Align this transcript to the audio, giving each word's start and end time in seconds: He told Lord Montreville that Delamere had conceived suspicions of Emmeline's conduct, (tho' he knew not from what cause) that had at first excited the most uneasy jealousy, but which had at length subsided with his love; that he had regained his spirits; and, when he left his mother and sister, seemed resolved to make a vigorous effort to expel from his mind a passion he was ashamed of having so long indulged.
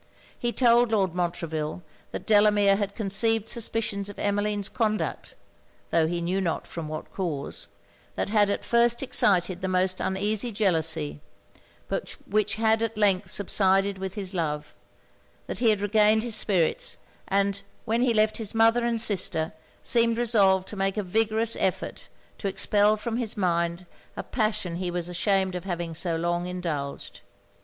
He 0.39 0.51
told 0.51 0.91
Lord 0.91 1.13
Montreville 1.13 1.83
that 2.09 2.25
Delamere 2.25 2.75
had 2.75 2.95
conceived 2.95 3.47
suspicions 3.47 4.09
of 4.09 4.17
Emmeline's 4.17 4.67
conduct, 4.67 5.35
(tho' 5.91 6.07
he 6.07 6.21
knew 6.21 6.41
not 6.41 6.65
from 6.65 6.87
what 6.87 7.13
cause) 7.13 7.67
that 8.15 8.29
had 8.29 8.49
at 8.49 8.65
first 8.65 9.03
excited 9.03 9.61
the 9.61 9.67
most 9.67 9.99
uneasy 9.99 10.51
jealousy, 10.51 11.21
but 11.87 12.17
which 12.25 12.55
had 12.55 12.81
at 12.81 12.97
length 12.97 13.29
subsided 13.29 13.99
with 13.99 14.15
his 14.15 14.33
love; 14.33 14.73
that 15.45 15.59
he 15.59 15.69
had 15.69 15.81
regained 15.81 16.23
his 16.23 16.35
spirits; 16.35 16.97
and, 17.27 17.61
when 17.85 18.01
he 18.01 18.11
left 18.11 18.37
his 18.37 18.55
mother 18.55 18.83
and 18.83 18.99
sister, 18.99 19.53
seemed 19.83 20.17
resolved 20.17 20.67
to 20.69 20.75
make 20.75 20.97
a 20.97 21.03
vigorous 21.03 21.55
effort 21.59 22.09
to 22.39 22.47
expel 22.47 22.97
from 22.97 23.17
his 23.17 23.37
mind 23.37 23.85
a 24.17 24.23
passion 24.23 24.77
he 24.77 24.89
was 24.89 25.07
ashamed 25.07 25.53
of 25.53 25.65
having 25.65 25.93
so 25.93 26.15
long 26.15 26.47
indulged. 26.47 27.21